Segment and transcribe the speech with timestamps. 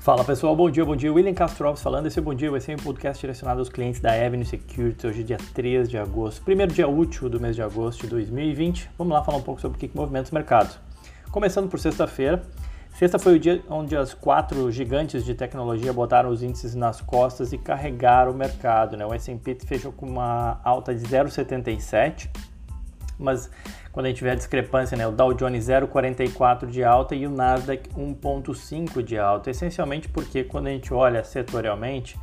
[0.00, 1.12] Fala pessoal, bom dia, bom dia.
[1.12, 2.06] William Castro Alves falando.
[2.06, 5.36] Esse Bom Dia vai ser um podcast direcionado aos clientes da Avenue Security, hoje dia
[5.52, 8.88] 3 de agosto, primeiro dia útil do mês de agosto de 2020.
[8.96, 10.78] Vamos lá falar um pouco sobre o que movimenta os mercados.
[11.30, 12.42] Começando por sexta-feira.
[12.94, 17.52] Sexta foi o dia onde as quatro gigantes de tecnologia botaram os índices nas costas
[17.52, 18.96] e carregaram o mercado.
[18.96, 19.04] Né?
[19.04, 22.30] O S&P fechou com uma alta de 0,77,
[23.20, 23.50] mas
[23.92, 27.30] quando a gente vê a discrepância, né, o Dow Jones 0,44 de alta e o
[27.30, 32.18] Nasdaq 1,5 de alta, essencialmente porque quando a gente olha setorialmente,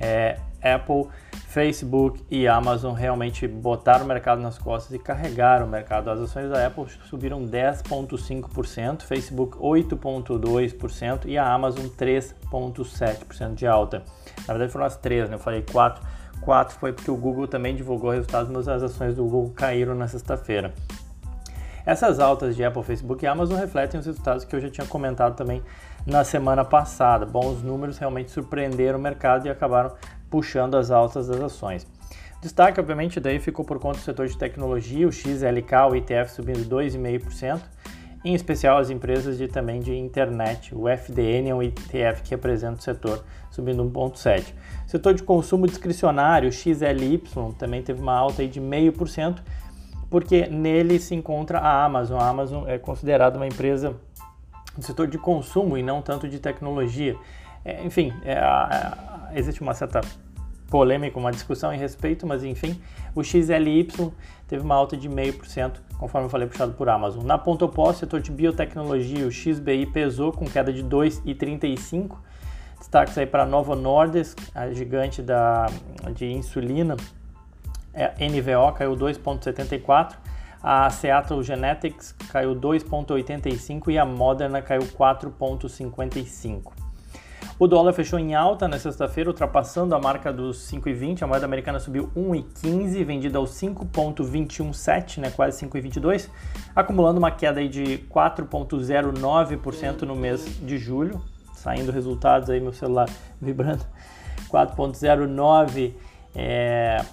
[0.00, 1.08] é, Apple,
[1.48, 6.10] Facebook e Amazon realmente botaram o mercado nas costas e carregaram o mercado.
[6.10, 14.02] As ações da Apple subiram 10,5%, Facebook 8,2% e a Amazon 3,7% de alta.
[14.48, 15.36] Na verdade foram as três, né?
[15.36, 16.02] Eu falei 4,
[16.44, 20.06] 4 foi porque o Google também divulgou resultados, mas as ações do Google caíram na
[20.06, 20.74] sexta-feira.
[21.86, 25.36] Essas altas de Apple, Facebook e Amazon refletem os resultados que eu já tinha comentado
[25.36, 25.62] também
[26.06, 27.26] na semana passada.
[27.26, 29.92] Bons números realmente surpreenderam o mercado e acabaram
[30.30, 31.86] puxando as altas das ações.
[32.40, 36.68] Destaque, obviamente, daí ficou por conta do setor de tecnologia, o XLK, o ETF subindo
[36.68, 37.60] 2,5%,
[38.24, 42.78] em especial as empresas de, também de internet, o FDN é um ETF que representa
[42.78, 44.54] o setor, subindo 1,7%.
[44.86, 47.22] Setor de consumo discricionário, XLY,
[47.58, 49.40] também teve uma alta aí de 0,5%,
[50.08, 52.18] porque nele se encontra a Amazon.
[52.18, 53.94] A Amazon é considerada uma empresa
[54.76, 57.16] do setor de consumo e não tanto de tecnologia.
[57.64, 60.00] É, enfim, é, é, existe uma certa
[60.74, 62.76] polêmica, uma discussão em respeito, mas enfim,
[63.14, 63.86] o XLY
[64.48, 67.24] teve uma alta de 0,5%, conforme eu falei, puxado por Amazon.
[67.24, 72.16] Na ponta oposta, setor de biotecnologia, o XBI pesou com queda de 2,35%.
[72.76, 75.66] Destaques aí para a Novo Nordisk, a gigante da,
[76.12, 76.96] de insulina,
[77.92, 80.16] é, NVO caiu 2,74%,
[80.60, 86.83] a Seattle Genetics caiu 2,85% e a Moderna caiu 4,55%.
[87.56, 91.22] O dólar fechou em alta na sexta-feira, ultrapassando a marca dos 5,20.
[91.22, 96.28] A moeda americana subiu 1,15, vendida aos 5,217, né, quase 5,22,
[96.74, 101.22] acumulando uma queda de 4,09% no mês de julho.
[101.54, 103.08] Saindo resultados aí, meu celular
[103.40, 103.86] vibrando.
[104.50, 105.92] 4,09%
[106.34, 107.04] é,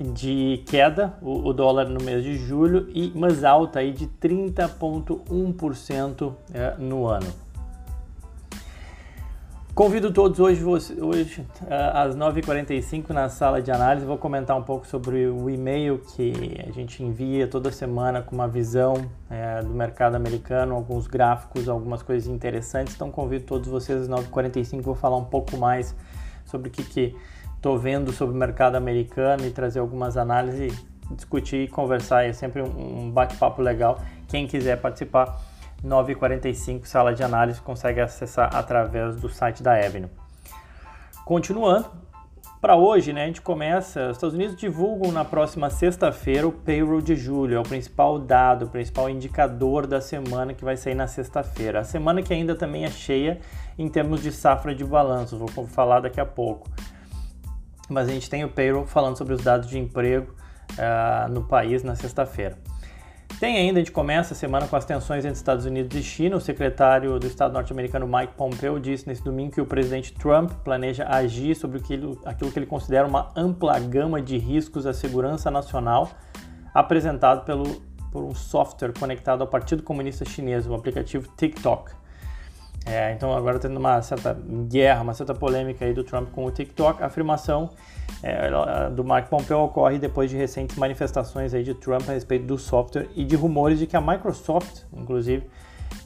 [0.00, 6.34] de queda, o, o, dólar no mês de julho, e mais alta aí de 30,1%
[6.52, 7.43] é, no ano.
[9.74, 14.06] Convido todos hoje, hoje é, às 9h45 na sala de análise.
[14.06, 16.32] Vou comentar um pouco sobre o e-mail que
[16.64, 22.04] a gente envia toda semana com uma visão é, do mercado americano, alguns gráficos, algumas
[22.04, 22.94] coisas interessantes.
[22.94, 24.80] Então convido todos vocês às 9h45.
[24.80, 25.92] Vou falar um pouco mais
[26.44, 27.16] sobre o que, que
[27.56, 32.24] estou vendo sobre o mercado americano e trazer algumas análises, discutir e conversar.
[32.24, 33.98] É sempre um bate-papo legal.
[34.28, 35.36] Quem quiser participar,
[35.84, 40.10] 9h45, sala de análise, consegue acessar através do site da Avenue.
[41.24, 41.86] Continuando,
[42.60, 44.08] para hoje, né, a gente começa.
[44.08, 48.64] Os Estados Unidos divulgam na próxima sexta-feira o payroll de julho, é o principal dado,
[48.64, 51.80] o principal indicador da semana que vai sair na sexta-feira.
[51.80, 53.40] A semana que ainda também é cheia
[53.78, 56.70] em termos de safra de balanços, vou falar daqui a pouco
[57.88, 60.34] mas a gente tem o payroll falando sobre os dados de emprego
[60.72, 62.56] uh, no país na sexta-feira.
[63.40, 66.36] Tem ainda, a gente começa a semana com as tensões entre Estados Unidos e China.
[66.36, 71.06] O secretário do Estado norte-americano Mike Pompeo disse nesse domingo que o presidente Trump planeja
[71.08, 76.10] agir sobre aquilo, que ele considera uma ampla gama de riscos à segurança nacional
[76.72, 81.92] apresentado pelo, por um software conectado ao Partido Comunista Chinês, o aplicativo TikTok.
[82.86, 84.36] É, então agora tendo uma certa
[84.68, 87.70] guerra, uma certa polêmica aí do Trump com o TikTok, a afirmação
[88.22, 92.56] é, do Mark Pompeo ocorre depois de recentes manifestações aí de Trump a respeito do
[92.56, 95.46] software e de rumores de que a Microsoft, inclusive,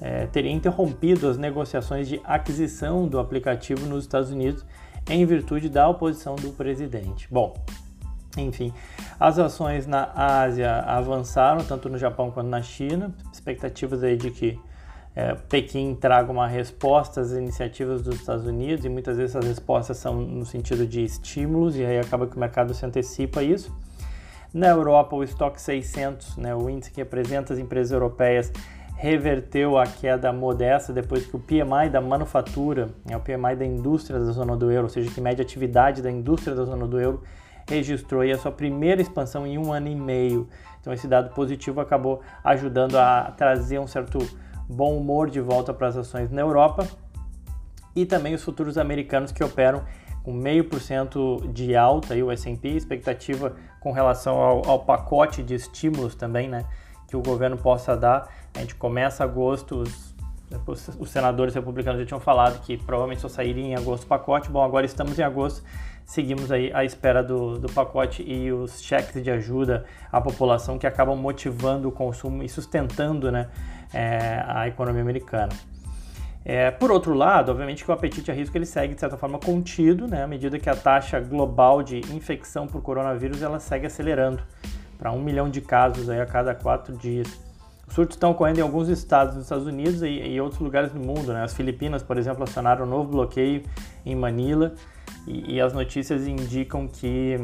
[0.00, 4.64] é, teria interrompido as negociações de aquisição do aplicativo nos Estados Unidos
[5.08, 7.28] em virtude da oposição do presidente.
[7.30, 7.54] Bom,
[8.36, 8.72] enfim,
[9.18, 14.58] as ações na Ásia avançaram, tanto no Japão quanto na China, expectativas aí de que
[15.18, 19.96] é, Pequim traga uma resposta às iniciativas dos Estados Unidos e muitas vezes as respostas
[19.96, 23.76] são no sentido de estímulos e aí acaba que o mercado se antecipa a isso.
[24.54, 28.52] Na Europa, o estoque 600, né, o índice que representa as empresas europeias,
[28.94, 34.20] reverteu a queda modesta depois que o PMI da manufatura, é o PMI da indústria
[34.20, 37.00] da zona do euro, ou seja, que mede a atividade da indústria da zona do
[37.00, 37.24] euro,
[37.68, 40.48] registrou a sua primeira expansão em um ano e meio.
[40.80, 44.20] Então esse dado positivo acabou ajudando a trazer um certo
[44.68, 46.86] bom humor de volta para as ações na Europa
[47.96, 49.82] e também os futuros americanos que operam
[50.22, 55.54] com meio por cento de alta o S&P, expectativa com relação ao, ao, pacote de
[55.54, 56.64] estímulos também, né,
[57.08, 58.28] que o governo possa dar.
[58.54, 60.18] A gente começa agosto, os
[60.98, 64.50] os senadores republicanos já tinham falado que provavelmente só sairia em agosto o pacote.
[64.50, 65.62] Bom, agora estamos em agosto,
[66.08, 70.86] seguimos aí à espera do, do pacote e os cheques de ajuda à população que
[70.86, 73.46] acabam motivando o consumo e sustentando né,
[73.92, 75.52] é, a economia americana.
[76.42, 79.38] É, por outro lado, obviamente que o apetite a risco ele segue de certa forma
[79.38, 84.42] contido, né, à medida que a taxa global de infecção por coronavírus ela segue acelerando
[84.96, 87.28] para um milhão de casos aí a cada quatro dias.
[87.86, 91.00] Os surtos estão ocorrendo em alguns estados dos Estados Unidos e, e outros lugares do
[91.00, 91.34] mundo.
[91.34, 91.42] Né?
[91.42, 93.62] As Filipinas, por exemplo, acionaram um novo bloqueio
[94.06, 94.72] em Manila
[95.28, 97.36] e, e as notícias indicam que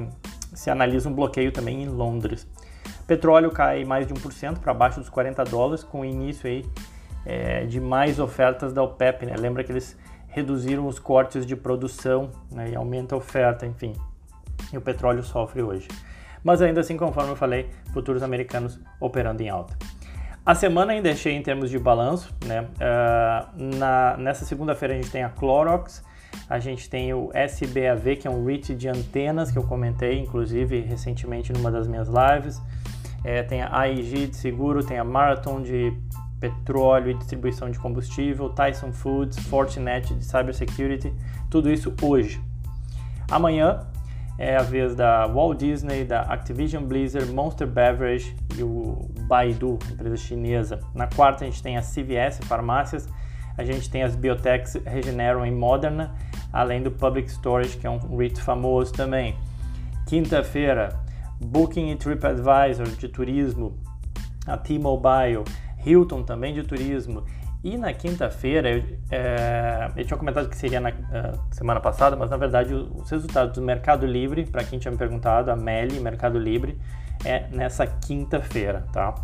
[0.54, 2.46] se analisa um bloqueio também em Londres.
[3.06, 6.64] Petróleo cai mais de 1% para abaixo dos 40 dólares, com o início aí,
[7.26, 9.26] é, de mais ofertas da OPEP.
[9.26, 9.34] Né?
[9.36, 9.96] Lembra que eles
[10.28, 12.70] reduziram os cortes de produção né?
[12.70, 13.92] e aumenta a oferta, enfim.
[14.72, 15.88] E o petróleo sofre hoje.
[16.42, 19.76] Mas ainda assim, conforme eu falei, futuros americanos operando em alta.
[20.44, 22.62] A semana ainda é cheia em termos de balanço, né?
[22.62, 26.04] Uh, na, nessa segunda-feira a gente tem a Clorox,
[26.48, 30.80] a gente tem o SBAV, que é um REIT de antenas, que eu comentei, inclusive,
[30.80, 32.60] recentemente numa das minhas lives.
[33.22, 35.92] É, tem a AIG de seguro, tem a Marathon de
[36.38, 41.12] petróleo e distribuição de combustível, Tyson Foods, Fortinet de cybersecurity,
[41.48, 42.40] tudo isso hoje.
[43.30, 43.86] Amanhã
[44.38, 50.16] é a vez da Walt Disney, da Activision Blizzard, Monster Beverage e o Baidu, empresa
[50.16, 50.80] chinesa.
[50.94, 53.08] Na quarta a gente tem a CVS Farmácias,
[53.56, 56.14] a gente tem as biotechs Regeneron e Moderna,
[56.52, 59.36] além do Public Storage, que é um REIT famoso também.
[60.06, 60.98] Quinta-feira,
[61.40, 63.78] Booking e TripAdvisor de turismo,
[64.46, 65.44] a T-Mobile,
[65.84, 67.24] Hilton também de turismo
[67.64, 70.92] e na quinta-feira, eu, é, eu, tinha comentado que seria na uh,
[71.50, 75.50] semana passada, mas na verdade os resultados do Mercado Livre, para quem tinha me perguntado,
[75.50, 76.78] a Meli, Mercado Livre,
[77.24, 79.14] é nessa quinta-feira, tá?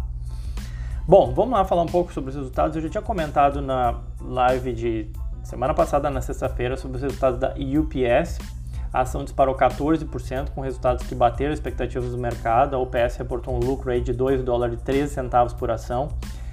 [1.07, 2.75] Bom, vamos lá falar um pouco sobre os resultados.
[2.77, 4.01] Eu já tinha comentado na
[4.31, 5.11] live de
[5.43, 8.39] semana passada, na sexta-feira, sobre os resultados da UPS.
[8.93, 12.77] A ação disparou 14%, com resultados que bateram expectativas do mercado.
[12.77, 16.09] A UPS reportou um lucro aí de 2 dólares e 13 centavos por ação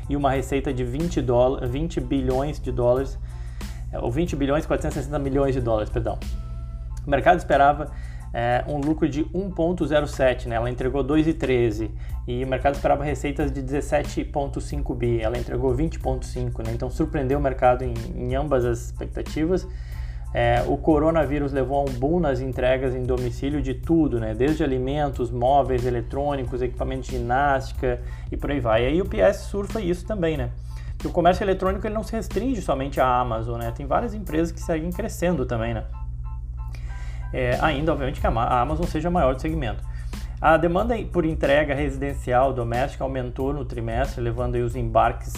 [0.09, 1.24] e uma receita de 20,
[1.69, 3.18] 20 bilhões de dólares,
[3.91, 6.18] é, ou 20 bilhões e 460 milhões de dólares, perdão.
[7.06, 7.91] O mercado esperava
[8.38, 10.57] é, um lucro de 1,07, né?
[10.57, 11.89] ela entregou 2,13
[12.28, 16.72] e o mercado esperava receitas de 17,5 bi, ela entregou 20,5, né?
[16.72, 19.68] então surpreendeu o mercado em, em ambas as expectativas
[20.34, 24.36] é, o coronavírus levou a um boom nas entregas em domicílio de tudo, né?
[24.36, 28.00] desde alimentos, móveis, eletrônicos, equipamentos de ginástica
[28.31, 28.84] e por aí vai.
[28.84, 30.51] E aí o PS surfa isso também, né?
[31.04, 33.72] o comércio eletrônico ele não se restringe somente à Amazon, né?
[33.72, 35.84] Tem várias empresas que seguem crescendo também, né?
[37.33, 39.83] É, ainda, obviamente, que a Amazon seja maior do segmento.
[40.39, 45.33] A demanda por entrega residencial doméstica aumentou no trimestre, levando os embarques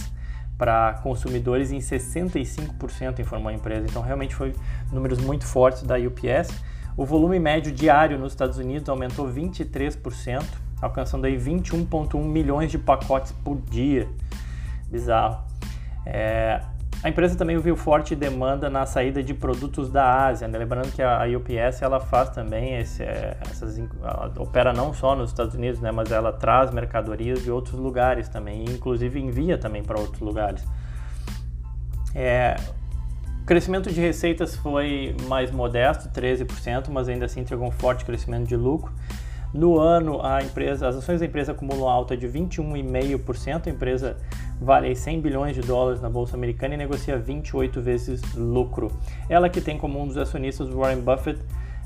[0.57, 3.85] para consumidores em 65%, informou a empresa.
[3.89, 4.53] Então, realmente foi
[4.91, 6.53] números muito fortes da UPS.
[6.97, 10.43] O volume médio diário nos Estados Unidos aumentou 23%,
[10.81, 14.09] alcançando aí 21,1 milhões de pacotes por dia.
[14.91, 15.41] Bizarro.
[16.05, 16.61] É,
[17.01, 20.57] a empresa também viu forte demanda na saída de produtos da Ásia, né?
[20.57, 23.79] lembrando que a UPS ela faz também esse, é, essas,
[24.37, 25.91] opera não só nos Estados Unidos, né?
[25.91, 30.61] mas ela traz mercadorias de outros lugares também, inclusive envia também para outros lugares.
[32.13, 32.57] É,
[33.43, 38.45] o crescimento de receitas foi mais modesto, 13%, mas ainda assim entregou um forte crescimento
[38.45, 38.91] de lucro.
[39.53, 43.67] No ano, a empresa, as ações da empresa acumulam alta de 21,5%.
[43.67, 44.17] A empresa
[44.61, 48.91] vale 100 bilhões de dólares na bolsa americana e negocia 28 vezes lucro.
[49.27, 51.39] Ela que tem como um dos acionistas Warren Buffett,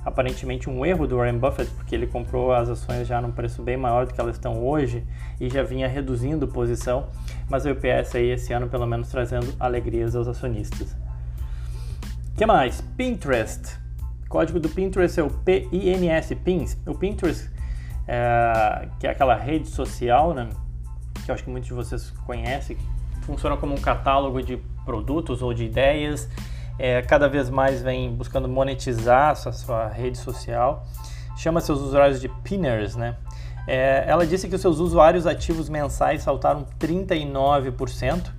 [0.03, 3.77] aparentemente um erro do Warren Buffett, porque ele comprou as ações já num preço bem
[3.77, 5.05] maior do que elas estão hoje
[5.39, 7.08] e já vinha reduzindo posição,
[7.50, 10.96] mas o UPS aí esse ano pelo menos trazendo alegrias aos acionistas.
[12.36, 12.82] que mais?
[12.98, 13.82] Pinterest.
[14.25, 16.77] O código do Pinterest é o PINS, PINS.
[16.88, 17.52] O Pinterest
[18.07, 20.50] é, que é aquela rede social, né?
[21.25, 22.77] Que eu acho que muitos de vocês conhecem,
[23.22, 26.29] funciona como um catálogo de produtos ou de ideias.
[26.77, 30.86] É, cada vez mais vem buscando monetizar a sua, sua rede social.
[31.38, 33.15] Chama seus usuários de pinners, né?
[33.65, 38.29] É, ela disse que os seus usuários ativos mensais saltaram 39%,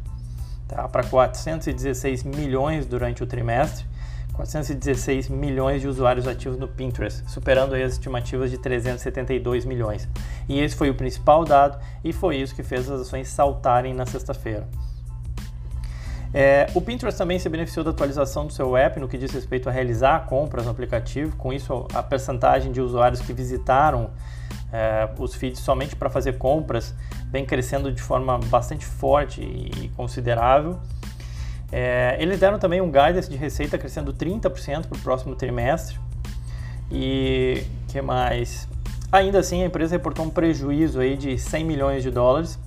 [0.68, 3.86] tá, para 416 milhões durante o trimestre
[4.34, 10.08] 416 milhões de usuários ativos no Pinterest, superando as estimativas de 372 milhões.
[10.48, 14.04] E esse foi o principal dado e foi isso que fez as ações saltarem na
[14.04, 14.68] sexta-feira.
[16.36, 19.68] É, o Pinterest também se beneficiou da atualização do seu app no que diz respeito
[19.68, 21.36] a realizar compras no aplicativo.
[21.36, 24.10] Com isso, a percentagem de usuários que visitaram
[24.72, 26.92] é, os feeds somente para fazer compras
[27.30, 30.80] vem crescendo de forma bastante forte e considerável.
[31.76, 35.98] É, eles deram também um guidance de receita crescendo 30% para o próximo trimestre.
[36.88, 38.68] E que mais?
[39.10, 42.60] Ainda assim, a empresa reportou um prejuízo aí de 100 milhões de dólares,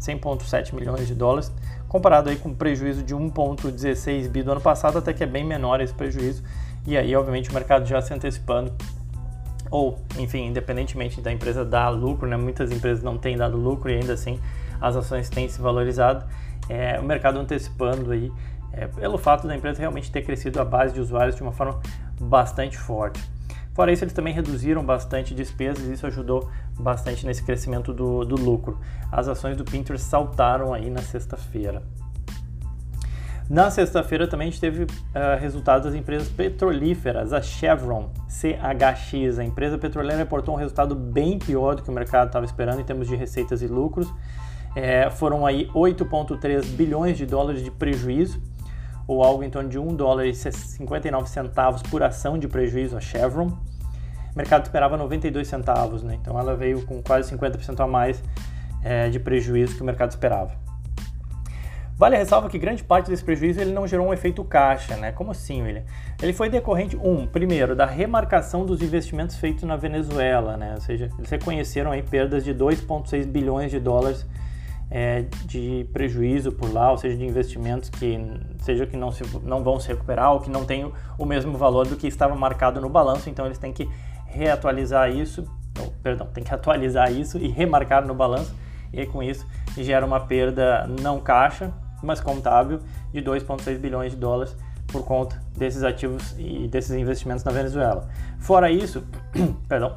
[0.00, 1.52] 100,7 milhões de dólares,
[1.90, 5.44] comparado aí com um prejuízo de 1,16 bi do ano passado, até que é bem
[5.44, 6.42] menor esse prejuízo.
[6.86, 8.72] E aí, obviamente, o mercado já se antecipando,
[9.70, 12.38] ou, enfim, independentemente da empresa dar lucro, né?
[12.38, 14.40] muitas empresas não têm dado lucro e ainda assim
[14.80, 16.24] as ações têm se valorizado.
[16.68, 18.32] É, o mercado antecipando aí,
[18.76, 21.80] é, pelo fato da empresa realmente ter crescido a base de usuários de uma forma
[22.20, 23.22] bastante forte.
[23.74, 28.36] Fora isso, eles também reduziram bastante despesas e isso ajudou bastante nesse crescimento do, do
[28.36, 28.78] lucro.
[29.10, 31.82] As ações do Pinterest saltaram aí na sexta-feira.
[33.50, 34.88] Na sexta-feira também a gente teve uh,
[35.38, 39.38] resultados das empresas petrolíferas, a Chevron, CHX.
[39.38, 42.84] A empresa petroleira reportou um resultado bem pior do que o mercado estava esperando em
[42.84, 44.10] termos de receitas e lucros.
[44.74, 48.40] É, foram aí 8,3 bilhões de dólares de prejuízo,
[49.06, 53.00] ou algo em torno de 1 dólar e 59 centavos por ação de prejuízo a
[53.00, 53.48] Chevron.
[53.48, 56.18] O mercado esperava 92 centavos, né?
[56.20, 58.22] então ela veio com quase 50% a mais
[58.82, 60.64] é, de prejuízo que o mercado esperava.
[61.96, 65.12] Vale a ressalva que grande parte desse prejuízo ele não gerou um efeito caixa, né?
[65.12, 65.84] Como assim, William?
[66.20, 70.72] Ele foi decorrente, um, primeiro, da remarcação dos investimentos feitos na Venezuela, né?
[70.74, 74.26] Ou seja, eles reconheceram aí perdas de 2,6 bilhões de dólares
[74.90, 78.18] é, de prejuízo por lá, ou seja, de investimentos que
[78.58, 81.86] seja que não, se, não vão se recuperar ou que não tenham o mesmo valor
[81.86, 83.88] do que estava marcado no balanço, então eles têm que
[84.26, 85.44] reatualizar isso,
[85.80, 88.54] ou, perdão, tem que atualizar isso e remarcar no balanço,
[88.92, 91.72] e com isso gera uma perda não caixa,
[92.02, 92.80] mas contábil
[93.12, 98.08] de 2,6 bilhões de dólares por conta desses ativos e desses investimentos na Venezuela.
[98.38, 99.02] Fora isso,
[99.68, 99.96] perdão,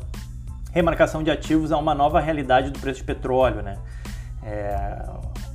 [0.72, 3.78] remarcação de ativos a uma nova realidade do preço de petróleo, né?
[4.48, 5.04] É,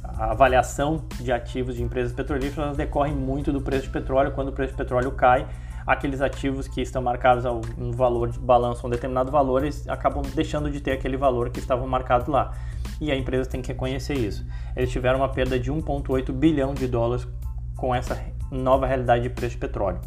[0.05, 4.33] a avaliação de ativos de empresas petrolíferas decorre muito do preço de petróleo.
[4.33, 5.49] Quando o preço de petróleo cai,
[5.87, 10.23] aqueles ativos que estão marcados ao um valor de balanço, um determinado valor, eles acabam
[10.35, 12.53] deixando de ter aquele valor que estavam marcado lá.
[13.01, 14.47] E a empresa tem que reconhecer isso.
[14.77, 17.27] Eles tiveram uma perda de 1,8 bilhão de dólares
[17.75, 18.21] com essa
[18.51, 20.01] nova realidade de preço de petróleo.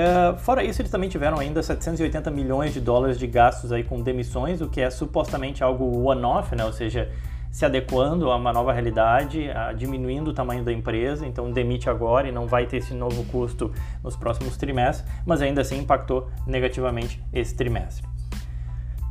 [0.00, 4.00] Uh, fora isso, eles também tiveram ainda 780 milhões de dólares de gastos aí com
[4.00, 6.64] demissões, o que é supostamente algo one-off, né?
[6.64, 7.10] ou seja,
[7.50, 12.32] se adequando a uma nova realidade, diminuindo o tamanho da empresa, então demite agora e
[12.32, 17.54] não vai ter esse novo custo nos próximos trimestres, mas ainda assim impactou negativamente esse
[17.54, 18.06] trimestre.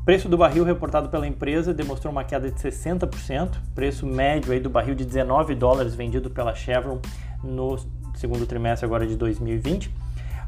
[0.05, 4.69] Preço do barril reportado pela empresa demonstrou uma queda de 60%, preço médio aí do
[4.69, 6.99] barril de 19 dólares vendido pela Chevron
[7.43, 7.77] no
[8.15, 9.98] segundo trimestre agora de 2020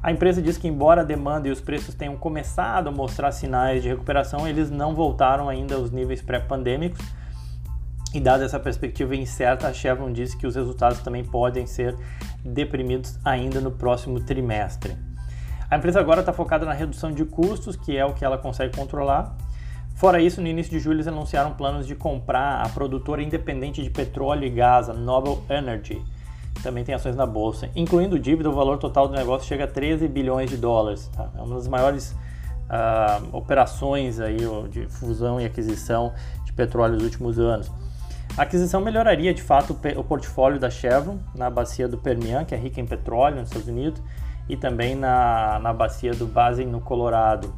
[0.04, 3.84] a empresa diz que, embora a demanda e os preços tenham começado a mostrar sinais
[3.84, 7.06] de recuperação, eles não voltaram ainda aos níveis pré-pandêmicos.
[8.12, 11.96] E, dada essa perspectiva incerta, a Chevron disse que os resultados também podem ser
[12.44, 14.98] deprimidos ainda no próximo trimestre.
[15.70, 18.76] A empresa agora está focada na redução de custos, que é o que ela consegue
[18.76, 19.38] controlar.
[19.94, 23.90] Fora isso, no início de julho, eles anunciaram planos de comprar a produtora independente de
[23.92, 26.02] petróleo e gás, a Noble Energy
[26.62, 27.70] também tem ações na bolsa.
[27.76, 31.10] Incluindo dívida, o valor total do negócio chega a 13 bilhões de dólares.
[31.16, 31.30] Tá?
[31.38, 32.16] É uma das maiores
[32.72, 34.38] uh, operações aí,
[34.70, 36.14] de fusão e aquisição
[36.46, 37.72] de petróleo nos últimos anos.
[38.38, 42.58] A aquisição melhoraria de fato o portfólio da Chevron na bacia do Permian, que é
[42.58, 44.02] rica em petróleo nos Estados Unidos,
[44.48, 47.54] e também na, na bacia do Basin no Colorado.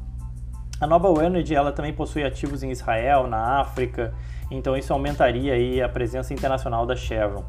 [0.81, 4.13] A Nova Energy ela também possui ativos em Israel, na África,
[4.50, 7.43] então isso aumentaria aí a presença internacional da Chevron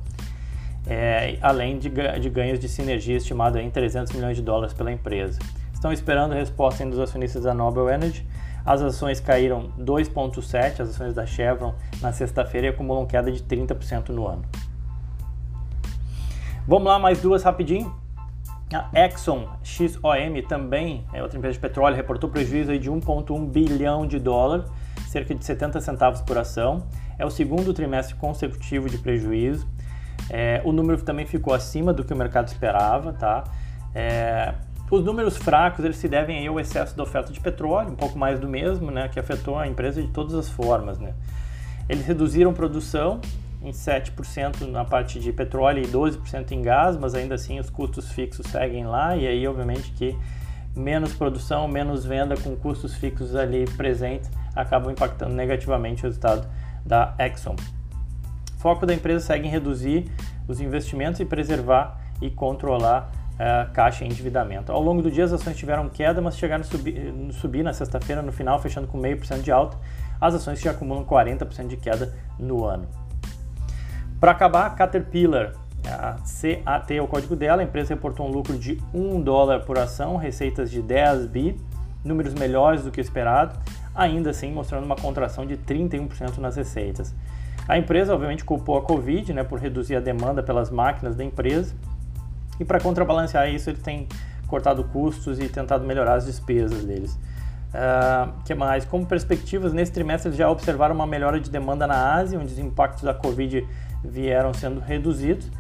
[0.86, 5.38] é, além de, de, ganhos de sinergia estimado em 300 milhões de dólares pela empresa.
[5.72, 8.26] Estão esperando a resposta dos acionistas da Nobel Energy.
[8.64, 14.08] As ações caíram 2,7%, as ações da Chevron, na sexta-feira e acumulam queda de 30%
[14.08, 14.44] no ano.
[16.66, 17.94] Vamos lá, mais duas rapidinho.
[18.72, 24.18] A Exxon XOM também é outra empresa de petróleo, reportou prejuízo de 1,1 bilhão de
[24.18, 24.64] dólar,
[25.06, 26.86] cerca de 70 centavos por ação.
[27.18, 29.68] É o segundo trimestre consecutivo de prejuízo.
[30.30, 33.44] É, o número também ficou acima do que o mercado esperava, tá?
[33.94, 34.54] É,
[34.90, 38.38] os números fracos eles se devem ao excesso da oferta de petróleo, um pouco mais
[38.38, 41.14] do mesmo, né, que afetou a empresa de todas as formas, né?
[41.88, 43.21] Eles reduziram produção
[43.62, 48.12] em 7% na parte de petróleo e 12% em gás, mas ainda assim os custos
[48.12, 50.16] fixos seguem lá e aí obviamente que
[50.76, 56.47] menos produção, menos venda com custos fixos ali presentes acabam impactando negativamente o resultado
[56.85, 57.56] da Exxon
[58.64, 60.11] foco da empresa segue em reduzir
[60.49, 64.73] os investimentos e preservar e controlar uh, caixa e endividamento.
[64.73, 68.23] Ao longo do dia, as ações tiveram queda, mas chegaram a subir, subir na sexta-feira,
[68.23, 69.76] no final, fechando com 0,5% de alta.
[70.18, 72.88] As ações já acumulam 40% de queda no ano.
[74.18, 75.52] Para acabar, Caterpillar.
[75.87, 76.16] A
[76.64, 80.16] CAT é o código dela, a empresa reportou um lucro de 1 dólar por ação,
[80.16, 81.61] receitas de 10 bi,
[82.02, 83.59] números melhores do que esperado,
[83.94, 87.14] ainda assim mostrando uma contração de 31% nas receitas.
[87.66, 91.75] A empresa, obviamente, culpou a Covid né, por reduzir a demanda pelas máquinas da empresa
[92.61, 94.06] e para contrabalancear isso, ele tem
[94.47, 97.18] cortado custos e tentado melhorar as despesas deles.
[97.75, 98.85] Uh, que mais?
[98.85, 102.59] Como perspectivas, nesse trimestre eles já observaram uma melhora de demanda na Ásia, onde os
[102.59, 103.66] impactos da Covid
[104.04, 105.50] vieram sendo reduzidos.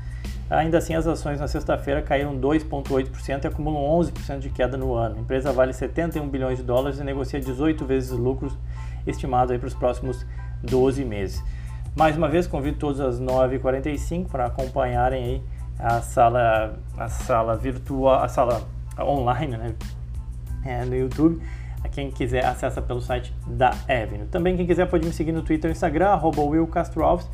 [0.48, 5.16] Ainda assim, as ações na sexta-feira caíram 2,8% e acumulam 11% de queda no ano.
[5.16, 8.56] A empresa vale 71 bilhões de dólares e negocia 18 vezes os lucros
[9.06, 10.24] estimados para os próximos
[10.62, 11.42] 12 meses.
[11.96, 15.42] Mais uma vez, convido todos às 9h45 para acompanharem aí
[15.78, 18.66] a sala, a sala virtual, a sala
[18.98, 19.74] online né?
[20.64, 21.40] É, no YouTube.
[21.92, 24.26] Quem quiser acessa pelo site da Avenue.
[24.26, 27.30] Também quem quiser pode me seguir no Twitter e Instagram, arroba Will Castro Alves.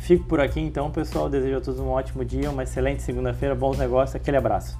[0.00, 1.30] Fico por aqui então, pessoal.
[1.30, 4.14] Desejo a todos um ótimo dia, uma excelente segunda-feira, bons negócios.
[4.14, 4.78] Aquele abraço.